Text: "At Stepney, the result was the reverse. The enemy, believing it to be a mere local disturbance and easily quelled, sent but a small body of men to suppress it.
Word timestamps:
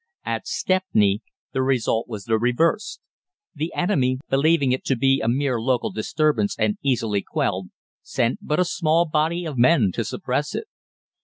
"At 0.25 0.47
Stepney, 0.47 1.21
the 1.53 1.61
result 1.61 2.07
was 2.07 2.23
the 2.25 2.39
reverse. 2.39 2.99
The 3.53 3.71
enemy, 3.75 4.17
believing 4.31 4.71
it 4.71 4.83
to 4.85 4.95
be 4.95 5.21
a 5.21 5.27
mere 5.27 5.61
local 5.61 5.91
disturbance 5.91 6.55
and 6.57 6.79
easily 6.81 7.21
quelled, 7.21 7.67
sent 8.01 8.39
but 8.41 8.59
a 8.59 8.65
small 8.65 9.05
body 9.05 9.45
of 9.45 9.59
men 9.59 9.91
to 9.91 10.03
suppress 10.03 10.55
it. 10.55 10.65